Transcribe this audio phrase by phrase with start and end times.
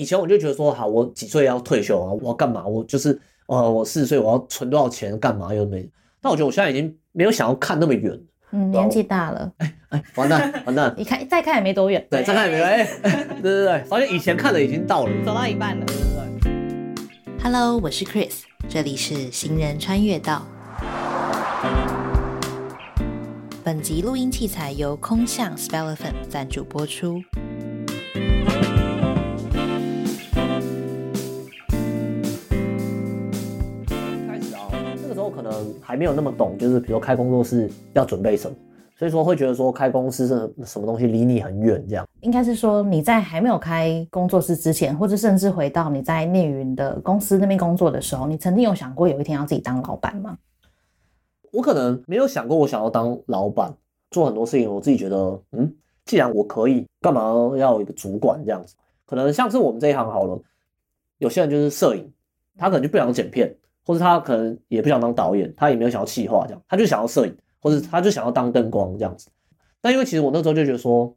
[0.00, 2.10] 以前我就觉得说，好，我几岁要退休啊？
[2.22, 2.66] 我要干嘛？
[2.66, 5.18] 我就是呃，我四十岁我要存多少钱？
[5.20, 5.52] 干嘛？
[5.52, 5.86] 又没？
[6.22, 8.18] 但我觉得我现在已经没有想要看那么远。
[8.52, 10.94] 嗯，年纪大了，哎哎，完蛋 完蛋！
[10.96, 12.02] 你看再看也没多远。
[12.10, 15.84] 对，再看也没哎，对对对，发现以前看的已经到了，走到一半了。
[17.42, 20.46] Hello，我是 Chris，这里是行人穿越道。
[23.62, 27.20] 本集录音器材由空巷 Spelephant 赞助播出。
[35.40, 38.54] 可能还没有那么懂，就是比如开工作室要准备什么，
[38.94, 42.06] 所以说会觉得说开公司是什么东西离你很远这样。
[42.20, 50.36] 应该是说你在还没有开工作室之前，或者甚至回到你在内云的公司那边工作的时候，你曾经有想过有一天要自己当老板吗？
[51.52, 53.74] 我可能没有想过我想要当老板，
[54.10, 58.74] 做很多事情，我自己觉得，嗯，既然我可以，干嘛要有一个主管这样子？
[59.06, 60.38] 可能像是我们这一行好了，
[61.16, 62.12] 有些人就是摄影，
[62.58, 63.56] 他可能就不想剪片。
[63.84, 69.28] 或者他可能也不想当导演，他也没有想要企划这样，他就想要摄影，或者他就想要当灯光这样子。
[69.80, 71.16] 但因为其实我那时候就觉得说，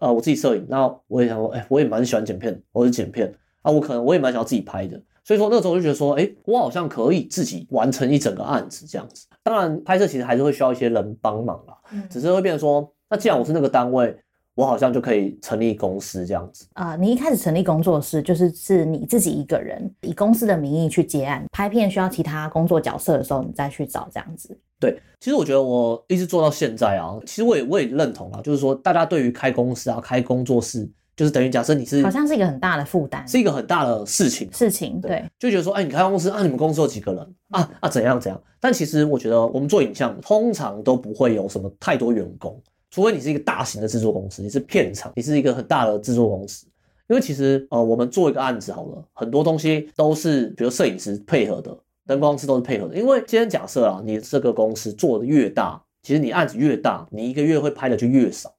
[0.00, 5.00] 呃，我自己摄影，那我也想说，哎，我也蛮喜欢剪片，我是剪片啊，我可能我也蛮想要自己拍的。
[5.22, 9.26] 所以说那时候就觉得说，哎，我好像可以自己完成一整个案子这样子。
[9.42, 11.76] 当然拍摄其实还是会需要一些人帮忙啦，
[12.08, 14.16] 只是会变成说，那既然我是那个单位。
[14.60, 16.94] 我好像就可以成立公司这样子啊！
[16.94, 24.54] 你一开始成立工作室，就是是你自己一个人以公司的名义去接案拍片，需要其他工作角色的时候，你再去找这样子。
[24.78, 34.46] 对，其实我觉得我一直做到现在啊，其实我也我也认同啊，就是说大家对于开公司啊、开工作室，就是等于假设你是好像是一个很大的负担，是一个很大的事情。
[34.52, 38.38] 事情对，就觉得说，哎，你开公司啊，你们公司有几个人啊啊怎样怎样？
[38.60, 42.60] 但其实我觉得我们做影像通常都不会有什么太多员工。
[42.90, 46.66] 除非你是一个大型的制作公司，你是片场，你是一个很大的制作公司。
[47.08, 52.96] 因为其实呃，我们做一个案子好了，很多东西都是比如摄影师配合的，灯光师都是配合的。
[52.96, 58.52] 因为今天假设啊，你这个公司做的越大，其实你案子越大，你一个月会拍的就越少。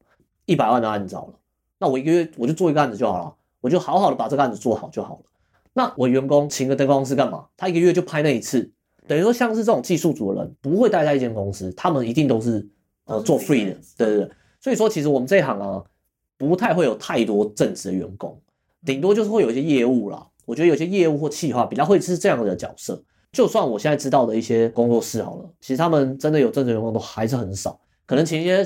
[0.46, 1.34] 一百万的案子好了，
[1.80, 5.24] 那我一个月我就做一个案子就好了，我就好好的把这个案子做好就好了。
[5.74, 7.46] 那我员工请个灯光师干嘛？
[7.56, 8.70] 他一个月就拍那一次，
[9.08, 12.68] 等于说像是这种技术组的人不会待在一间公司，他们一定都是。
[13.12, 15.84] 呃，做 free 的，对对对，所以说其实我们这一行啊，
[16.38, 18.40] 不太会有太多正职的员工，
[18.86, 20.26] 顶多就是会有一些业务啦。
[20.46, 23.04] 我觉得有些业务或企划比较会是这样的角色。
[23.34, 28.66] 就算我现在知道的一些工作室好了，其实他们真的有正职员工都还是很少，可能请一些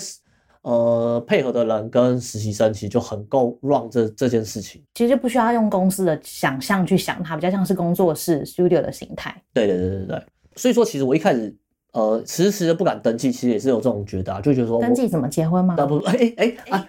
[0.62, 4.84] 呃配合的人跟实习生，其实就很够 run 这这件事情。
[4.94, 9.36] 其实不需要用公司的想象去想它，比较像是工作室 studio 的形态。
[9.54, 10.24] 对对对对对，
[10.56, 11.56] 所以说其实我一开始。
[11.96, 15.78] 呃，迟迟的不敢登记，其实也是有这种觉得，就觉得说登记怎么结婚吗？
[15.86, 16.86] 不，哎哎啊，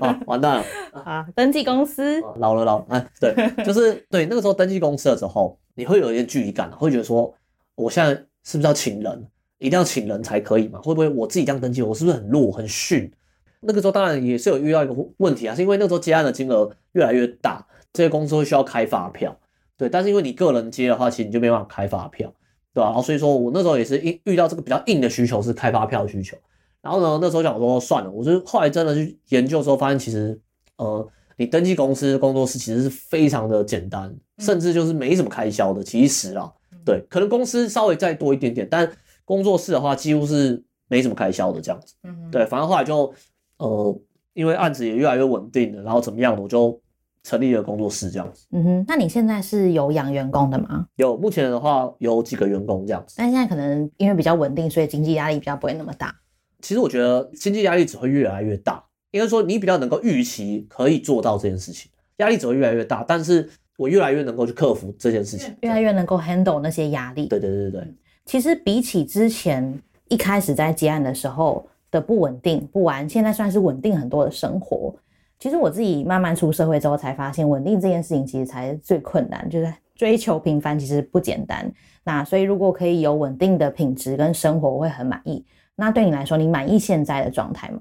[0.00, 0.64] 啊，完蛋了
[1.04, 1.26] 啊！
[1.34, 7.34] 登记公司老了老哎，对，就是对那个时候登记公司的时候，你会有一些距离感，会觉得说，
[7.74, 8.14] 我现在
[8.44, 9.26] 是不是要请人？
[9.58, 10.80] 一定要请人才可以嘛？
[10.82, 13.12] 会不会我自己这样登记，我是不是很弱很逊？
[13.60, 19.38] 那个时候当然也是有遇到一个问题啊，是因为那时候接案的金额越来越大，这些公司会需要开发票，
[19.76, 22.32] 对，但是因为你个人接的话，其实你就没办法开发票。
[22.76, 22.88] 对吧？
[22.88, 26.36] 然后所以说我那时候也是遇遇到这个比较硬的需求是开发票的需求，
[26.82, 30.38] 然后呢那时候想说算了，我就后来真的去研究之后发现其实
[30.76, 35.82] 呃你登记公司工作室其实是非常的简单，甚至就是没什么开销的。
[35.82, 36.52] 其实啊，
[36.84, 38.86] 对，可能公司稍微再多一点点，但
[39.24, 41.94] 工作室的话几乎是没什么开销的这样子。
[42.02, 43.10] 嗯，对，反正后来就
[43.56, 43.98] 呃
[44.34, 46.78] 因为案子也越来越稳定了，然后怎么样我就。
[47.26, 50.86] 成立了工作室这样子，嗯哼，那你现在是有养员工的吗？
[50.94, 53.16] 有，目前的话有几个员工这样子。
[53.18, 56.14] 但现在可能因为比较稳定，所以经济压力比较不会那么大。
[56.62, 63.04] 其实我觉得经济压力只会越来越大，应该说你比较能够预期可以做到这件事情，压力只会越来越大。
[63.08, 67.26] 但是我越来越能够去克服这件事情，越来越能够 handle 那些压力。
[67.26, 67.94] 对对对对对。
[68.24, 69.76] 其实比起之前
[70.06, 74.94] 一开始在接案的时候的不稳定不安，现在算是稳定很多的生活。
[75.38, 81.70] 其实我自己慢慢出社会之后，才发现稳定这件事情其实才是最困难，就是追求平凡其实不简单。
[82.04, 85.44] 那所以如果可以有稳定的品质跟生活，我会很满意。
[85.74, 87.80] 那对你来说，你满意现在的状态吗？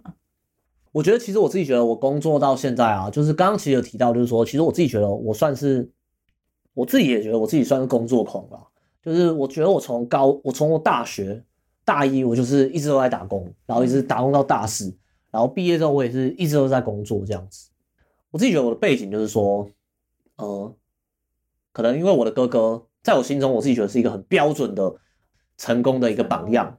[0.91, 5.89] 我觉得其实我自己觉得我工作到现在啊，就是刚刚其实有提到，就是说其实我自己觉得我算是，
[6.74, 8.59] 我自己也觉得我自己算是工作狂了。
[9.01, 11.41] 就是我觉得我从高，我从我大学
[11.83, 14.94] 大一，我就是一直都在打工，然后一直打工到大四。
[15.35, 17.69] 然后毕业之后，我也是一直都在工作这样子。
[18.31, 19.69] 我自己觉得我的背景就是说，
[20.37, 20.73] 呃，
[21.73, 24.95] 可能因为我的哥哥在我心中，我自己觉得是一个很标准的
[25.57, 26.77] 成功的一个榜样。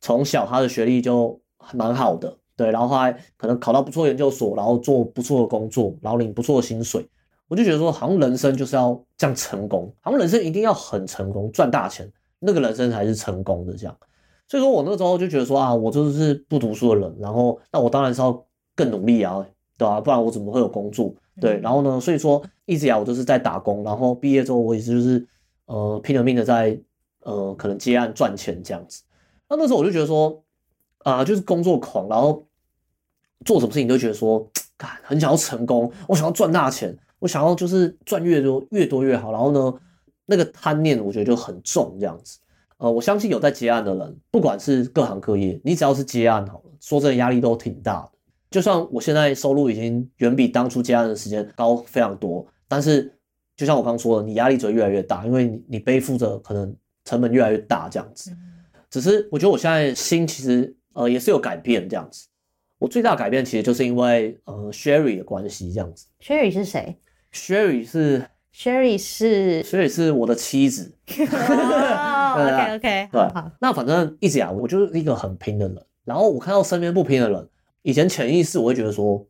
[0.00, 1.38] 从小他的学历就
[1.74, 7.06] 蛮好的，对，然后后来可能考到不错研究所，然后做不错的工作，然后领不错的薪水。
[7.48, 13.94] 我就觉得说，好像人生就是要这样成功，好像人生一定要很成功，赚大钱，那个人生才是成功的这样。
[14.50, 18.44] 所以说我那个时候就觉得说啊，我就是不读书的人，然后那我当然是要
[18.74, 19.46] 更努力啊，
[19.78, 21.14] 对吧、不然我怎么会有工作？
[21.40, 25.24] 对，然后呢，所以说一直以来我都是在打工，然后毕业之后我也是就是
[25.66, 26.76] 呃拼了命的在
[27.20, 29.04] 呃可能接案赚钱这样子。
[29.48, 30.42] 那那时候我就觉得说
[31.04, 32.44] 啊、就是工作狂，然后
[33.44, 34.44] 做什么事情都觉得说，
[34.76, 39.30] 干很想要成功，我想要赚大钱，我想要就是赚越多越多越好。
[39.30, 39.74] 然后呢，
[40.26, 42.40] 那个贪念我觉得就很重这样子。
[42.80, 48.12] 呃，我相信有在接案的人，不管是各行各业，你只要是接案好了，说真的压力都挺大的。
[48.50, 53.12] 就算我现在收入已经远比当初接案的时间高非常多，但是
[53.54, 56.74] 就像我刚刚说的，你压力只会越来越大，因为你你背负着可能
[57.04, 58.32] 成本越来越大这样子。
[58.88, 62.26] 只是我觉得我现在心其实呃也是有改变这样子。
[62.78, 66.06] 我最大的改变其实就是因为呃 Sherry 的关系这样子。
[66.20, 66.96] Sherry 是谁
[67.30, 70.92] Sherry 是？Sherry 是 Sherry 是我的妻子，
[72.34, 77.48] ，OK OK，对好，那反正一直以来我就是一个很拼的人，然后我看到身边不拼的人，
[77.82, 79.24] 以前潜意识我会觉得说，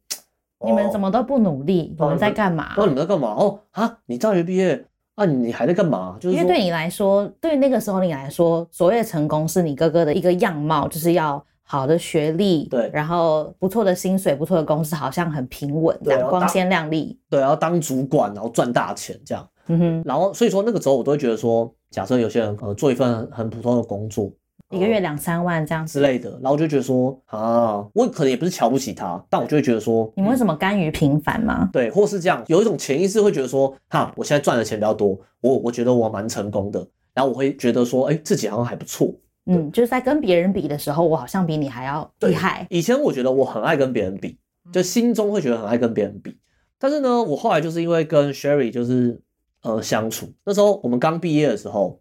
[0.65, 1.11] 你们怎么？
[1.11, 2.75] 都不努力，你们在干嘛？
[2.77, 3.29] 那你们在干嘛？
[3.31, 6.17] 哦啊，你大学毕业啊，你还在干嘛？
[6.21, 17.19] 就是因为对你来说，对那个时候你来说，所谓的成功是你哥哥的一个样貌，就是要好的学历，对然后不错的薪水，不错的公司，好像很平稳，这对光鲜亮丽。
[17.29, 19.49] 对，然后当主管，然后赚大钱这样。
[19.69, 24.33] 嗯哼，然后所以说那个时候我都会觉得说，假设有些人呃做一份很很普通的工作，
[24.71, 31.69] 一个月两三万这样子，之类的，然后我就觉得说啊，我可能也不是瞧不起他，但我就会觉得说，你们为什么甘于平凡吗？
[31.73, 39.13] 对，或是这样，有一种潜意识会觉得说，哈，我现在赚的钱比较多，我我觉得我蛮成功的，然后我会觉得说，哎，自己好像还不错。
[39.47, 42.65] 嗯，就是在跟别人比的时候，我好像比你还要厉害。
[42.71, 44.39] 以前我觉得我很爱跟别人比，
[44.71, 46.39] 就心中会觉得很爱跟别人比，
[46.79, 49.21] 但是呢，我后来就是因为跟 Sherry 就是
[49.63, 51.99] 呃相处，那时候我们刚毕业的时候，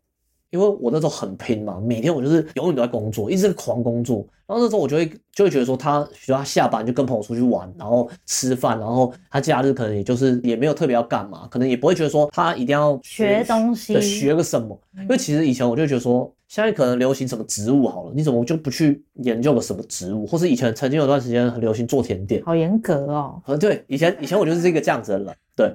[0.49, 4.25] 因为我那时候很拼嘛，每天我就是永远都在工作，一直在狂工作。
[4.47, 14.75] 然后那时候我就会就会觉得说他，比如说他下班就跟朋友出去玩，然后吃饭，然后他假日可能也就是也没有特别要干嘛，可能也不会觉得说他一定要学东西对，学个什么。
[15.01, 20.25] 因为其实以前我就觉得说，现在可能流行什么植物好了，你怎么就不去研究个什么植物？
[20.25, 23.39] 或是以前曾经有段时间很流行做甜点，好严格哦。
[23.45, 25.71] 呃，对，以前以前我就是一个这样子的人，对，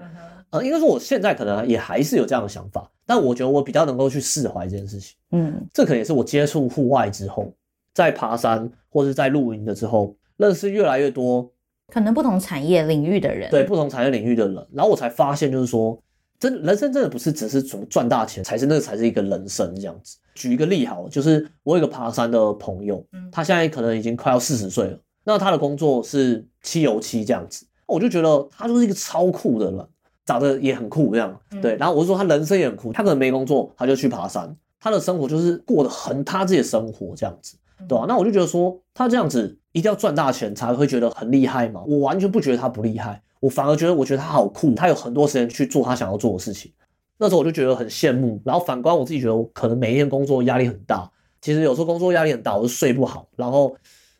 [0.54, 5.16] 呃，应该说我现在可能也还是有这样的想法，但我觉得我比较能够去释怀这件事情。
[5.32, 7.52] 嗯，这可能也是我接触户外之后，
[7.92, 11.50] 在爬山或是在露营的之后，认识越来越多
[11.88, 16.00] 可能不同产业领域的人，对不同产业领域的人，然后我才发现，就是说，
[16.38, 20.16] 真人生真的不是只是赚大钱才是那个才是一个人生这样子。
[20.36, 29.86] 举一个例好了，就是我有一个爬山的朋友，嗯他现在可能已经快要四十岁了，那他的工作是漆油漆这样子，我就觉得他就是一个超酷的人，
[30.24, 31.76] 长得也很酷这样，嗯对。
[31.76, 37.56] 然后我就说他人生也很酷，他可能没工作，他就去爬山，他的生活就是过得很他自己的生活这样子，
[37.88, 46.72] 对吧、那我就觉得说他这样子一定要赚大钱才会觉得很厉害嘛，我完全不觉得他不厉害，我反而觉得我觉得他好酷，他有很多时间去做他想要做的事情。
[47.16, 51.08] 那时候我就觉得很羡慕，然后反观我自己，觉得我可能每一天工作压力很大。
[51.40, 53.76] 其实有时候工作压力很大，我就睡不好，然后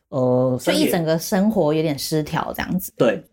[0.09, 2.93] 呃，所以整个生活有点失调这样子。
[2.95, 3.23] 对。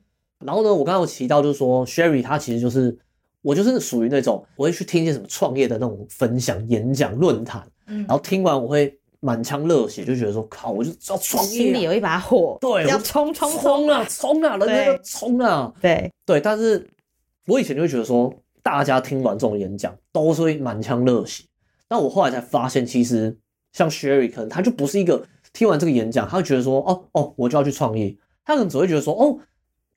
[0.46, 2.96] 然后呢，我刚刚有提到，就是说 Sherry 他其实就是
[3.40, 7.98] 我就是属于那种我会去听一些什么创业的那种分享、演讲、论坛，嗯。
[8.00, 14.05] 然后听完我会满腔热血，就觉得说靠，我就要创业、啊，心里有一把火，对我要冲冲冲啊。
[14.08, 15.72] 冲啊，人家对要冲啊！
[15.81, 16.86] 对，对，但是
[17.46, 21.44] 我以前就会觉得说，大家听完这种演讲都是会满腔热血，
[21.88, 23.36] 但我后来才发现，其实
[23.72, 29.38] 像 Sherry 可能他就不是一个听完这个演讲，他会觉得说，哦哦，我就要去创业，他可能只会觉得说，哦，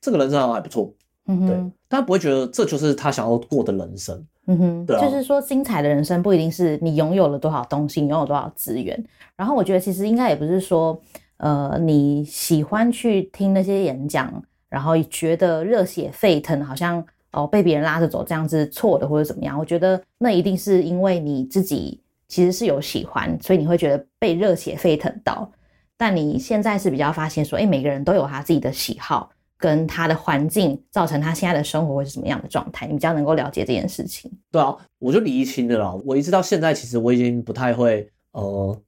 [0.05, 0.93] 这个人生好像还不错，
[1.25, 4.23] 嗯哼，，但他不会觉得这就是他想要过的人生。
[4.45, 9.03] 嗯哼，对啊就是说精彩的人生不一定是你拥有了多少东西，你拥有多少资源。
[9.35, 11.01] 然后我觉得其实应该也不是说，
[11.37, 14.31] 呃，你喜欢去听那些演讲，
[14.69, 19.57] 然后觉得热血沸腾，好像哦被别人拉着走这样子错的或者怎么样。
[19.57, 25.51] 我觉得那一定是因为你自己其实是有喜欢，所以你会觉得被热血沸腾到。
[25.97, 29.31] 但你现在是比较发现说，哎，每个人都有他自己的喜好。
[29.65, 34.31] 跟他的环境造成他现在的生活会是什么样的状态，你比较能够了解这件事情。
[34.51, 35.91] 对啊，我就理清的啦。
[36.05, 38.79] 我一直到现在，其实我已经不太会，呃，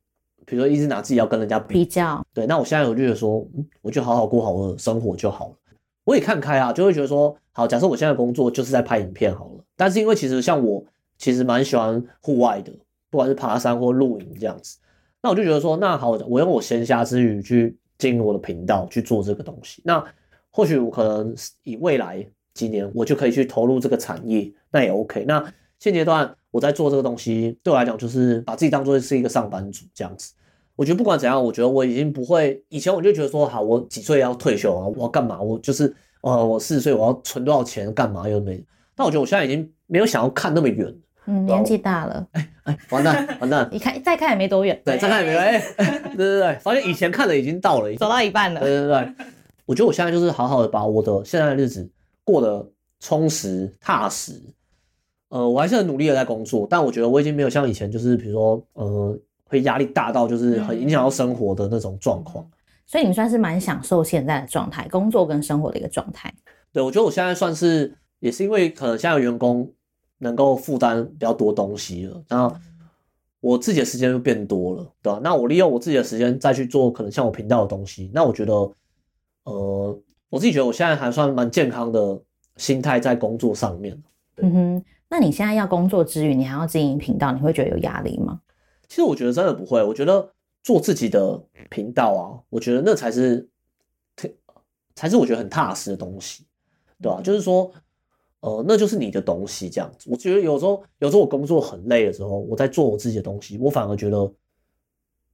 [0.46, 5.56] 比如说一直拿自己要跟人家比比较，对，那我现在我就觉得说，嗯，我就好好过好我的生活就好了。
[6.04, 10.86] 我也看开啊，就会觉得说，好，假设我现在工作就是在拍影片好了，但是因为其实像我，
[11.18, 12.72] 其实蛮喜欢户外的，
[13.10, 14.78] 不管是爬山或露营这样子，
[15.24, 19.82] 那我就觉得说，那好，我用我闲暇之余去经营我的频道去做这个东西。
[19.84, 20.04] 那
[20.52, 25.24] 或许我可能以未来几年，我就可以去投入这个产业，那也 OK。
[25.28, 25.44] 那
[25.80, 30.34] 现阶段我在做这个东西，对我来讲就是把自己当做是一个上班族这样子。
[30.76, 32.64] 我觉得不管怎样，我觉得我已经不会。
[32.70, 34.88] 以前我就觉得说，好，我几岁要退休啊？
[34.96, 35.42] 我要干嘛？
[35.42, 37.94] 我就是，呃，我四十岁我要存多少钱？
[37.94, 38.64] 干嘛又没？
[38.96, 40.94] 但我觉得我现在已经没有想要看那么远。
[41.30, 43.68] 嗯，年纪大了，哎哎，完蛋 完蛋！
[43.70, 44.82] 你看再看也没多远。
[44.86, 48.62] 对，再看也没哎，对对对，发现以前看的已经到了，走到一半了。
[48.62, 49.14] 对对对，
[49.68, 51.88] 我觉得我现在就是好好的把我的现在的日子
[52.24, 52.68] 过得
[53.00, 54.42] 充实踏实。
[55.30, 62.50] 呃，我还是很努力的在工作，但我觉得我已经没有像以前，就是比如说，呃，会压力大到就是很影响到生活的那种状况。
[62.86, 66.34] 所以你算是蛮享受现在的状态，工作跟生活的一个状态。
[66.72, 69.70] 对，我觉得我现在算是也是因为可能现在员工
[70.20, 72.56] 能够负担比较多东西了，然后
[73.42, 75.20] 我自己的时间就变多了，对吧？
[75.22, 78.72] 那我利用我自己的时间再去做可能像我频道的东西，那我觉得，
[79.48, 80.00] 呃，
[80.30, 82.22] 我自己觉得我现在还算蛮健康的
[82.58, 84.02] 心态在工作上面。
[84.38, 84.86] 嗯哼。
[85.10, 88.42] 那你现在要工作之余，你还要经营频道，你会觉得有压力吗？
[88.90, 93.48] 其实我觉得真的不会，我觉得做自己的频道啊，我觉得那才是，
[94.96, 96.46] 才是我觉得很踏实的东西，
[97.02, 97.22] 对吧？
[97.24, 97.72] 就是说，
[98.42, 100.10] 呃，那就是你的东西这样子。
[100.12, 104.30] 我觉得有时候，有时候我工作很累的时候，我在做我自己的东西，我反而觉得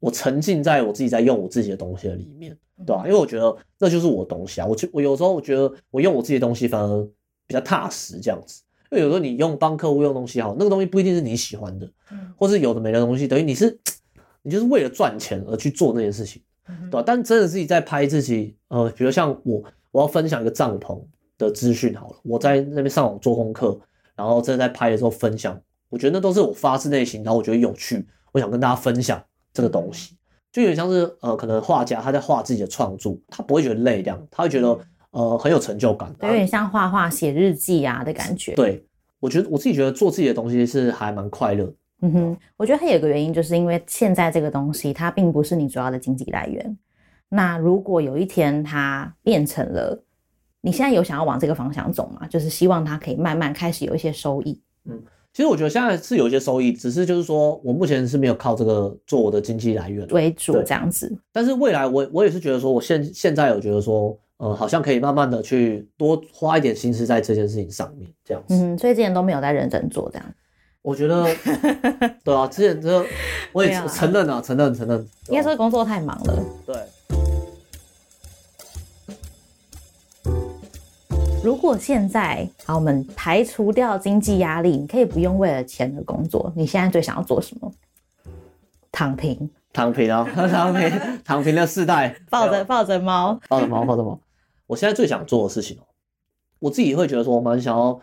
[0.04, 2.54] 我沉浸在我自己在用我自己的东西的里面，
[2.86, 3.04] 对吧？
[3.06, 4.68] 因为我觉得那就是我东西啊。
[4.68, 7.08] 我就我有时候我觉得我用我自己的东西反而
[7.48, 8.62] 比较踏实这样子。
[8.92, 11.90] 因为有时候你用帮客户用东西好，那个东西不一定是你喜欢的，
[12.36, 13.80] 或是有的没的东西，等于你是
[14.42, 16.42] 你就是为了赚钱而去做那件事情，
[16.92, 17.04] 对吧？
[17.06, 21.02] 但真的自己在拍自己，呃，比如像我，我要分享一个帐篷
[21.38, 23.80] 的资讯好了，我在那边上网做功课，
[24.18, 25.58] 然后真的在拍的时候分享，
[25.88, 30.16] 我觉得那都是我发自内心，然后我觉得有趣，我想跟大家分享这个东西，
[30.52, 34.80] 就有点像是呃，可能画家他在画自己的创作，他不会觉得累这样，他会觉得。
[35.14, 38.56] 呃，很有成就感，有点像画画、写日记啊的感觉。
[38.56, 38.84] 对，
[39.20, 41.72] 我觉得我自己觉得做自己的东西是还蛮快乐。
[42.02, 46.76] 嗯哼，我觉得它有个原因，就是因为现在这个东西它并不是你主要的经济来源。
[47.30, 50.04] 那如果有一天它变成了，
[50.62, 52.26] 你现在有想要往这个方向走吗？
[52.28, 54.60] 就是希望它可以慢慢开始有一些收益。
[54.86, 55.00] 嗯，
[55.34, 61.14] 其实我觉得现在是有一些收益，只是就是说我目前是没有靠这个做我的经济来源为主这样子。
[61.32, 64.18] 但是未来我我也是觉得说，我现现在有觉得说。
[64.38, 68.56] 呃，好像可以慢慢的去多花一点心思在这件事情上面，这样子。
[68.56, 70.26] 嗯，所以之前都没有在认真做这样。
[70.82, 71.24] 我觉得，
[72.26, 73.06] 对啊，之前这
[73.54, 75.00] 我也承认啊，承认承认。
[75.30, 76.44] 应该说工作太忙了。
[76.66, 76.76] 对。
[81.44, 87.70] 如果现在啊，我们排除掉经济压力，你可以不用为了钱而工作，你现在最想要做什么？
[88.94, 89.50] 躺平。
[89.74, 90.90] 躺平啊， 躺平，
[91.26, 94.18] 躺平的世代，抱着抱着猫，抱着猫，抱着猫。
[94.68, 95.84] 我现在最想做的事情哦，
[96.60, 98.00] 我自己会觉得说，我蛮想要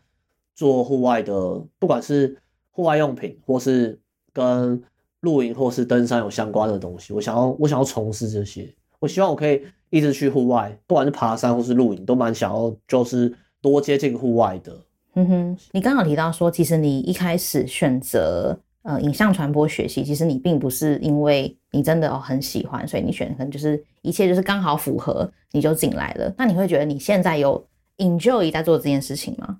[0.54, 1.32] 做户外的，
[1.78, 2.36] 不管是
[2.72, 3.98] 户外用品，或是
[4.34, 4.82] 跟
[5.20, 8.70] 露营或是登山有相关的东西，我想要，我想要从事这些。
[9.00, 14.78] 我希望我可以一直去户外，不管是爬山或是露营，都蛮想要，就是多接近户外的。
[15.14, 18.56] 嗯哼，你刚好提到说，其实你一开始选择。
[18.82, 26.32] 呃，影像传播学习，其实你并不是因为你真的很喜欢，所以你选可能就是一切就是刚好符合，你就进来了。
[26.38, 27.62] 那你会觉得你现在有
[27.98, 29.58] enjoy 在做这件事情吗？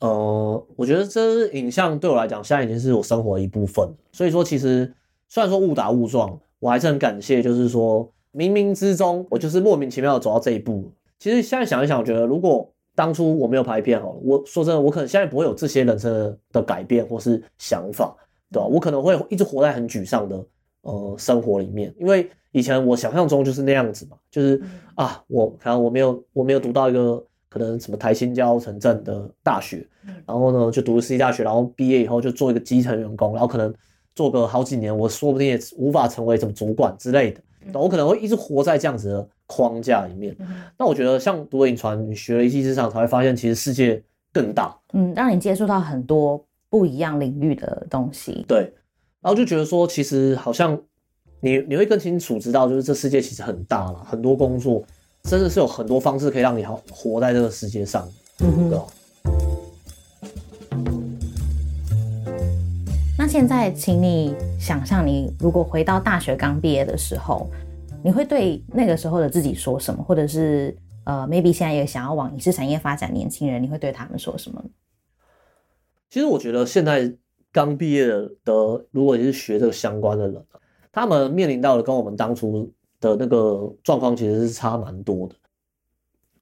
[0.00, 3.88] 呃，我觉得这是影像对我来讲，现在已经是我生活的一部分。
[4.10, 4.92] 所以说，其实
[5.28, 10.90] 虽然说误打误撞，我还是很感谢，就是说冥冥之中，我就是莫名其妙的走到这一步。
[11.18, 18.14] 其实现在想一想，我觉得如果当初我没有拍片好了，我说真的，我可能现在不会有这些人生的改变或是想法，
[18.50, 18.66] 对吧？
[18.66, 20.44] 我可能会一直活在很沮丧的
[20.82, 24.60] 呃生活里面，因为以前我想象中就是那样子嘛，就是
[24.94, 29.86] 啊，我可能我没有我没有读到一个可能什么台新交城镇的大学，
[30.26, 33.72] 然后呢就读私立大学，然后毕业以后就做一个基层员工，然后可能
[34.16, 39.28] 做个好几年，我说不定也无法成为什么主管之类的，我可能会一直活在这样子的。
[39.48, 40.36] 框架里面，
[40.76, 48.44] 那我觉得像读影传，你学了一技之长，才会发现其实世界更大，嗯，让你接触到很多不一样领域的东西。
[48.48, 48.62] 对，
[49.20, 50.76] 然后就觉得说，其实好像
[51.38, 54.82] 你你会更清楚知道，就是这世界其实很大了，很多工作
[55.22, 58.04] 真的是有很多方式可以让你好活在这个世界上，
[58.40, 58.70] 嗯哼。
[58.70, 58.76] 那
[63.36, 67.46] 现在，请你想象，你如果回到大学刚毕业的时候。
[68.02, 70.74] 你会对那个时候的自己说什么，或者是
[71.04, 74.64] 呃，maybe 现在也想要往影视产业发展年轻人，你会对他们说什么？
[76.08, 77.12] 其实我觉得现在
[77.52, 80.42] 刚毕业的，如果你是学这个相关的人，
[80.90, 85.34] 他们面临到的跟我们当初的那个状况其实是差蛮多的。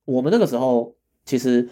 [0.04, 1.68] 我们那个时候其实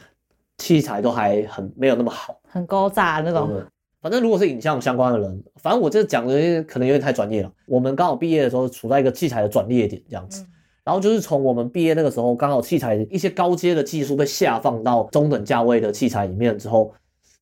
[0.58, 2.40] 器材都还很没有那么好。
[2.48, 3.62] 很高炸那种。
[4.02, 7.52] 对反正如果是影像相关的人，反正我这讲的可能有点太专业了。
[7.66, 10.44] 我们刚好毕业的时候处在一个器材的转捩点这样子，
[10.82, 16.92] 然后就是从我们毕业那个时候，刚好器材一些高阶的技术被下放到中等价位的器材里面之后，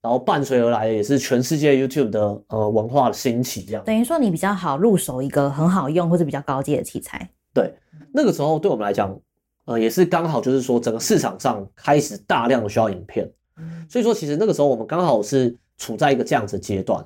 [0.02, 3.82] 然后伴随而来的也是全世界 YouTube 的呃文化的兴起这样。
[3.84, 7.30] 等于说你比较好入手一个很好用或者比较高阶的器材。
[7.54, 7.74] 对，
[8.12, 9.18] 那个时候对我们来讲，
[9.64, 13.28] 呃，也是刚好就是说整个市场上开始大量的需要影片，
[13.88, 17.04] 所以说其实那个时候我们刚好是处在一个这样子的阶段。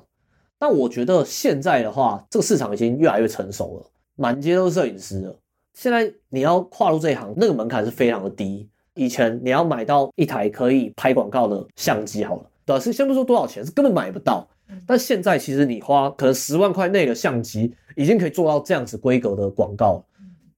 [0.59, 5.39] 但我觉得现在的话，这个市场已经越来越成熟了，满街都是摄影师了。
[5.73, 8.69] 现在你要跨入这一行，那个门槛是非常的低。
[8.93, 12.79] 以前你要买到一台可以拍广告的相机，好了，对吧？
[12.79, 14.47] 是先不说多少钱，是根本买不到。
[14.87, 20.05] 但现在其实你花可能十万块内的相机，已经可以做到这样子规格的广告了，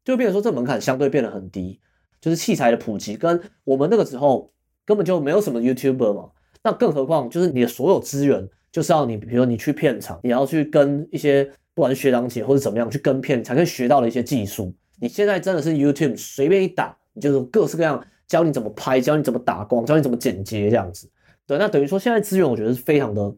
[0.06, 1.80] 就变成说这门槛相对变得很低。
[2.22, 4.52] 就是器材的普及跟我们那个时候
[4.86, 6.30] 根本就没有什么 YouTuber 嘛，
[6.68, 14.74] 那更何况就是你的所有资源就是要你，比如说你去片场，你要去跟一些不管是学长姐或者怎么样去跟片，才可以学到的一些技术。
[15.00, 21.10] 你现在真的是 YouTube 随便一打，你就是各式各样教你怎么拍，教你怎么打光，教你怎么剪接这样子。
[21.46, 23.34] 对，那等于说现在资源我觉得是非常的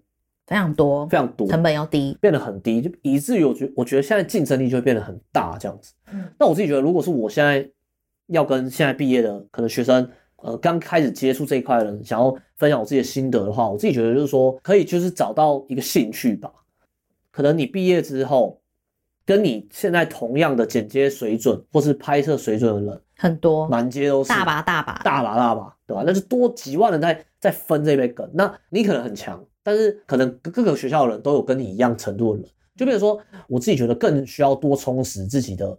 [0.47, 2.17] 非常多，非常多，成本要低。
[2.19, 5.93] 变得很低，就以至于我觉我觉得现在竞争力就会变得很大这样子。
[6.11, 7.69] 嗯那我自己觉得，如果是我现在
[8.27, 10.09] 要跟现在毕业的可能学生，
[10.41, 16.51] 呃，刚开始接触这一块的人，想要分享我自己的心得的话，我自己觉得就是说，可以就是找到一个兴趣吧。
[17.31, 18.59] 可能你毕业之后，
[19.25, 25.01] 跟你现在同样的剪接水准或是拍摄水准的人，很多，满街都是，大把大把。
[25.03, 26.03] 大把大把，对吧？
[26.05, 28.29] 那就多几万人在在分这杯羹。
[28.33, 35.77] 那你可能很强，但是可能各各个学校的人都有跟你一样程度的人，就比如说，我自己觉得更需要多充实自己的，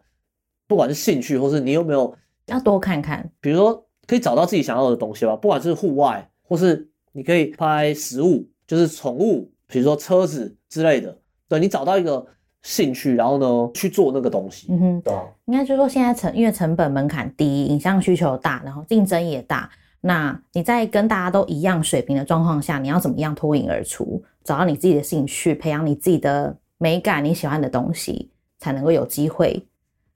[0.66, 2.14] 不管是兴趣，或是你有没有，
[2.46, 3.28] 要多看看。
[3.40, 11.16] 比如说可以找到自己想要的东西吧，不管是户外，或是你可以拍食物，就是宠物，比如说车子之类的，
[11.48, 12.26] 对你找到一个
[12.62, 15.28] 兴趣，然后呢去做那个东西，嗯哼，对吧？
[15.44, 19.70] 应该就是说现在成因为成本门槛低，影像需求大，然后竞争也大。
[20.00, 29.64] 那你在跟大家都一样水平的状况下，你要怎么样脱颖而出，找到你自己的兴趣，培养你自己的美感，你喜欢的东西，才能够有机会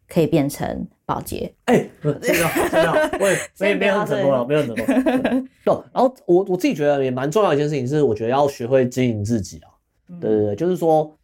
[0.09, 1.53] 可以变成保洁。
[1.67, 5.49] 哎，不是，没有，没有，我也没没有很成功了，没有很成功。
[5.65, 9.71] 对，然后我我自己觉得也蛮重要的一件事情是，我觉得要学会经营自己啊。
[10.21, 11.17] 对对对，就是说，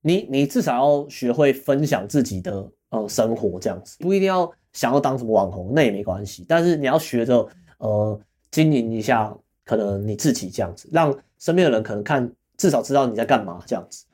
[0.00, 6.44] 你你至少要学会分享自己的呃生活这样子，不一定要想要当什么网红，那也没关系。
[6.48, 7.46] 但是你要学着
[7.78, 8.20] 呃
[8.50, 14.04] 经营一下，可能你自己这样子，让身边的人可能看至少知道你在干嘛这样子。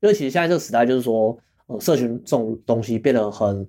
[0.00, 3.66] 因为其实现在这个时代就是说，呃，社群这种东西变得很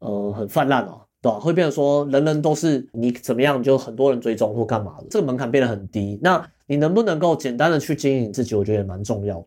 [0.00, 6.18] 呃很泛滥哦，对吧、会变得说人人都是你怎么样，就很多人追踪或干嘛的，这个门槛变得很低。
[6.22, 9.46] 那你能不能够简单的去经营自己，我觉得也蛮重要的。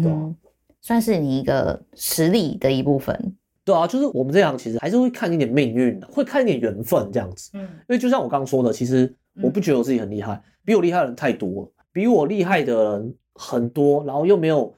[0.00, 0.36] 对啊嗯哼，
[0.80, 3.36] 算是你一个实力的一部分。
[3.64, 7.50] 对啊，就是我们这行其实还是会看一点命运的，会看一点缘分这样子。
[7.54, 14.74] 嗯因为就像我刚刚说的，其实我不觉得我自己很厉害，比我厉害的人太多了，比我厉害的人很多，然后又没有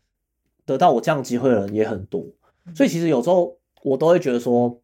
[0.66, 2.22] 得到我这样机会的人也很多，
[2.74, 4.78] 所以其实有时候我都会觉得说，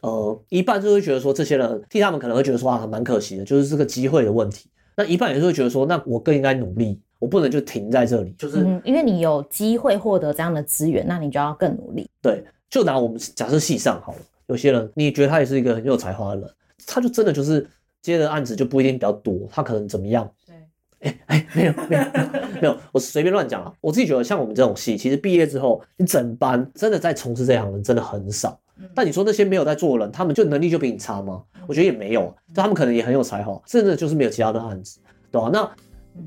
[0.00, 12.08] 呃，一半就会觉得说这些人替他们可能会觉得说啊蛮可惜的，就是这个机会的问题，那一半也是会觉得说，那我更应该努力，我不能就停在这里，就是、嗯，因为你有机会获得这样的资源，那你就要更努力。
[12.22, 16.50] 对，就拿我们假设系上好了，有些人你觉得他也是一个很有才华的人，
[16.86, 17.68] 他就真的就是
[18.00, 20.30] 接的案子就不一定比较多，他可能怎么样？
[20.46, 20.54] 对，
[21.00, 23.72] 哎哎，没有没有没有没有，我随便乱讲啊。
[23.80, 28.58] 我自己觉得像我们这种系，其实毕业之后，你整班真的在从事这行的人真的很少。
[28.94, 31.42] 但你说那些没有在做的人，他们就能力就比你差吗？
[31.66, 34.98] 我觉得也没有，就他们可能也很有才华，真的就是没有其他的案子，
[35.30, 35.68] 对吧、那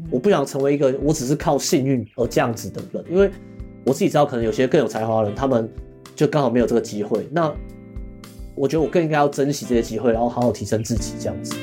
[0.09, 3.29] 我不想成为一个我只是靠幸运而这样子的人，因为
[3.85, 5.69] 我自己知道，可能有些更有才华的人，他们
[6.15, 7.27] 就刚好没有这个机会。
[7.31, 7.51] 那
[8.55, 11.55] 我觉得我更应该要珍惜这些机会，然后好好提升自己，这样子。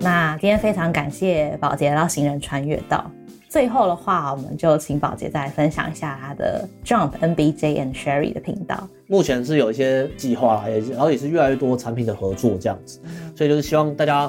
[0.00, 3.10] 那今天非常感谢宝洁来到行人穿越道。
[3.54, 8.88] 最后的话，我们就请宝洁再分享一下他的 Jump NBJ and Sherry 的频道。
[9.06, 12.98] 目前是有一些计划啦，也然后也是越来越多产品的合作这样子，
[13.36, 14.28] 所以就是希望大家，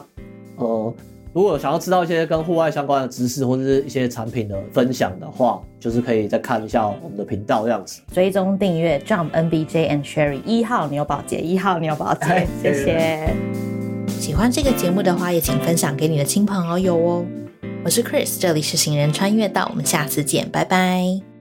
[0.57, 0.93] 呃，
[1.33, 8.03] 如果想要知道一些跟户外相关的知识或者是一些产品的分享的话，就是可以再看一下我们的频道这样子。
[8.13, 13.33] 追踪订阅 Jump NBJ and Sherry 一号牛宝洁，一号牛宝洁 哎，谢谢。
[14.07, 17.25] 喜欢这个节目的话，也请分享给你的亲朋好友哦。
[17.85, 21.34] 我是 Chris，这里是行人穿越道，我们下次见，拜拜。